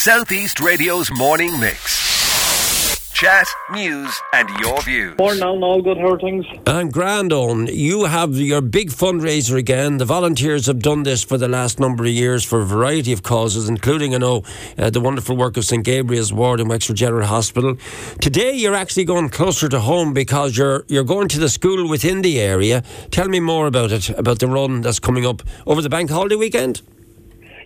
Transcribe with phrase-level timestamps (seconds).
[0.00, 3.12] Southeast Radio's morning mix.
[3.12, 5.18] Chat, news, and your views.
[5.18, 5.62] Morning, Alan.
[5.62, 5.98] All good.
[5.98, 6.46] How things?
[6.66, 9.98] And Grand Own, you have your big fundraiser again.
[9.98, 13.22] The volunteers have done this for the last number of years for a variety of
[13.22, 14.42] causes, including, I know,
[14.78, 17.76] uh, the wonderful work of St Gabriel's Ward in Wexford General Hospital.
[18.22, 22.22] Today, you're actually going closer to home because you're you're going to the school within
[22.22, 22.82] the area.
[23.10, 26.36] Tell me more about it, about the run that's coming up over the bank holiday
[26.36, 26.80] weekend.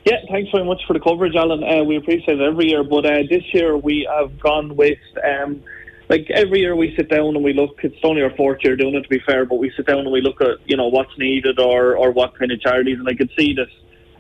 [0.05, 1.64] Yeah, thanks very much for the coverage, Alan.
[1.64, 4.98] Uh, we appreciate it every year, but uh, this year we have gone with.
[5.24, 5.62] Um,
[6.11, 8.95] like every year we sit down and we look it's only our fourth year doing
[8.95, 11.16] it to be fair but we sit down and we look at you know what's
[11.16, 13.70] needed or or what kind of charities and i could see this.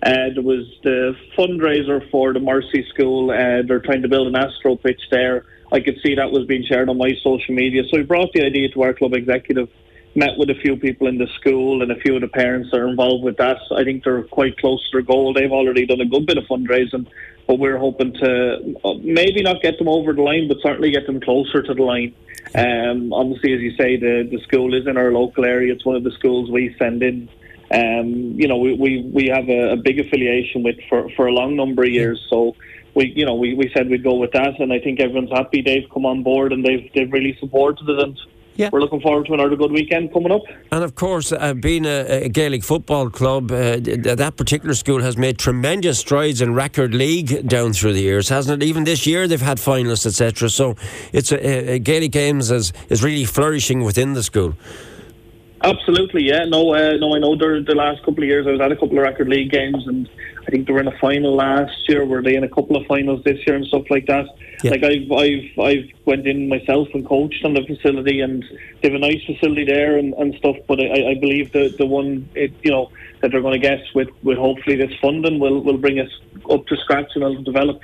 [0.02, 4.34] uh, there was the fundraiser for the mercy school uh, they're trying to build an
[4.34, 7.98] astro pitch there i could see that was being shared on my social media so
[7.98, 9.68] we brought the idea to our club executive
[10.14, 12.78] met with a few people in the school and a few of the parents that
[12.78, 13.58] are involved with that.
[13.74, 15.34] I think they're quite close to their goal.
[15.34, 17.06] They've already done a good bit of fundraising,
[17.46, 21.06] but we're hoping to uh, maybe not get them over the line, but certainly get
[21.06, 22.14] them closer to the line.
[22.54, 25.72] Um, obviously, as you say, the, the school is in our local area.
[25.72, 27.28] It's one of the schools we send in.
[27.72, 31.32] Um, you know, we, we, we have a, a big affiliation with for, for a
[31.32, 32.24] long number of years.
[32.30, 32.54] So
[32.94, 35.62] we, you know, we, we said we'd go with that, and I think everyone's happy.
[35.62, 37.98] They've come on board and they've they've really supported it.
[37.98, 38.16] And
[38.56, 38.70] yeah.
[38.72, 40.42] we're looking forward to another good weekend coming up.
[40.70, 45.16] And of course, uh, being a, a, Gaelic football club, uh, that particular school has
[45.16, 48.66] made tremendous strides in Rackard League down through the years, hasn't it?
[48.66, 50.48] Even this year, they've had finalists, etc.
[50.50, 50.76] So
[51.12, 54.54] it's a, a Gaelic games is is really flourishing within the school.
[55.64, 56.44] Absolutely, yeah.
[56.44, 57.14] No, uh, no.
[57.14, 59.50] I know the last couple of years I was at a couple of Rackard League
[59.50, 60.08] games, and
[60.46, 62.04] I think they were in a final last year.
[62.04, 64.26] Were they in a couple of finals this year and stuff like that?
[64.62, 64.72] Yeah.
[64.72, 68.44] Like I've, I've, I've went in myself and coached on the facility, and
[68.82, 70.56] they have a nice facility there and, and stuff.
[70.68, 72.90] But I, I believe the the one, it, you know,
[73.22, 76.10] that they're going to get with, with hopefully this funding will will bring us
[76.50, 77.80] up to scratch and will develop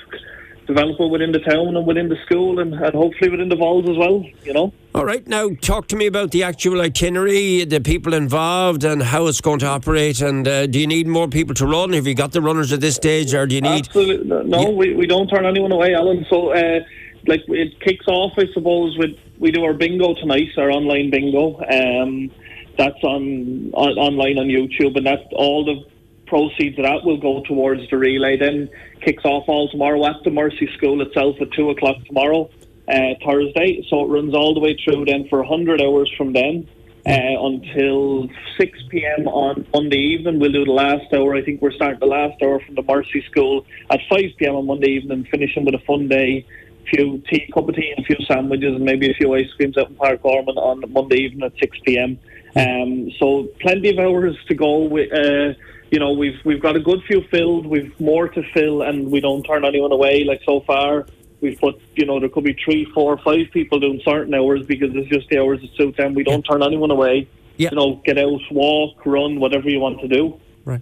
[0.70, 3.88] develop it within the town and within the school and, and hopefully within the Vols
[3.88, 4.72] as well, you know.
[4.94, 9.26] All right, now talk to me about the actual itinerary, the people involved, and how
[9.26, 10.20] it's going to operate.
[10.20, 11.92] And uh, do you need more people to run?
[11.92, 13.86] Have you got the runners at this stage, or do you need?
[13.86, 14.60] Absolutely, no.
[14.62, 14.68] Yeah.
[14.70, 16.24] We, we don't turn anyone away, Alan.
[16.30, 16.80] So, uh,
[17.26, 21.58] like, it kicks off, I suppose, with we do our bingo tonight, our online bingo.
[21.60, 22.30] Um,
[22.78, 25.84] that's on, on online on YouTube, and that's all the
[26.30, 28.38] proceeds of that will go towards the relay.
[28.38, 28.70] Then
[29.02, 32.48] kicks off all tomorrow at the Mercy School itself at two o'clock tomorrow
[32.88, 33.84] uh, Thursday.
[33.90, 36.66] So it runs all the way through then for 100 hours from then.
[37.06, 39.26] Uh, until 6 p.m.
[39.26, 40.38] on Monday evening.
[40.38, 41.34] We'll do the last hour.
[41.34, 44.54] I think we're starting the last hour from the Mercy School at 5 p.m.
[44.54, 46.44] on Monday evening, finishing with a fun day.
[46.82, 49.50] A few tea, cup of tea, and a few sandwiches, and maybe a few ice
[49.56, 52.18] creams out in Park Ormond on Monday evening at 6 p.m.
[52.56, 54.78] Um, so plenty of hours to go.
[54.78, 55.58] With, uh,
[55.90, 57.66] you know, we've we've got a good few filled.
[57.66, 60.24] We've more to fill, and we don't turn anyone away.
[60.24, 61.06] Like so far,
[61.40, 64.90] we've put, you know, there could be three, four, five people doing certain hours because
[64.94, 66.14] it's just the hours that suit them.
[66.14, 67.28] We don't turn anyone away.
[67.56, 67.70] Yeah.
[67.70, 70.40] You know, get out, walk, run, whatever you want to do.
[70.64, 70.80] Right.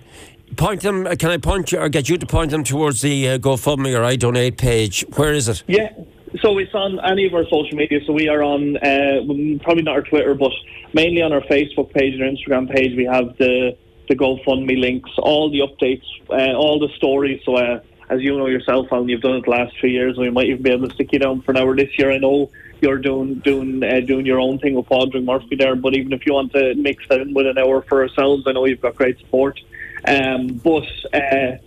[0.56, 1.06] Point them.
[1.06, 3.99] Uh, can I point you or get you to point them towards the uh, GoFundMe
[3.99, 5.05] or I Donate page?
[5.17, 5.62] Where is it?
[5.67, 5.93] Yeah.
[6.41, 8.00] So it's on any of our social media.
[8.06, 9.21] So we are on uh,
[9.62, 10.53] probably not our Twitter, but
[10.93, 12.97] mainly on our Facebook page and our Instagram page.
[12.97, 13.77] We have the
[14.09, 17.43] the GoFundMe links, all the updates, uh, all the stories.
[17.44, 20.17] So uh, as you know yourself, Alan, you've done it the last three years.
[20.17, 22.11] We might even be able to stick you down for an hour this year.
[22.11, 22.50] I know
[22.81, 26.25] you're doing doing uh, doing your own thing with Padraig Murphy there, but even if
[26.25, 28.97] you want to mix that in with an hour for ourselves, I know you've got
[28.97, 29.61] great support.
[30.06, 31.59] Um, but uh,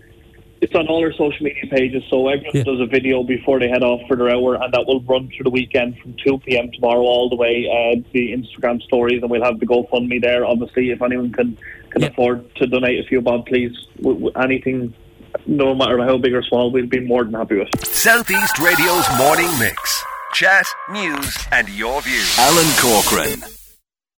[0.62, 2.64] it's on all our social media pages, so everyone yeah.
[2.64, 5.44] does a video before they head off for their hour, and that will run through
[5.44, 6.72] the weekend from 2 p.m.
[6.72, 10.46] tomorrow all the way uh, the Instagram stories, and we'll have the GoFundMe there.
[10.46, 11.58] Obviously, if anyone can
[11.90, 12.08] can yeah.
[12.08, 13.76] afford to donate a few bob, please,
[14.42, 14.94] anything
[15.46, 17.70] no matter how big or small, we'll be more than happy with.
[17.86, 20.04] Southeast Radio's morning mix.
[20.34, 22.38] Chat, news, and your views.
[22.40, 23.61] Alan Corcoran.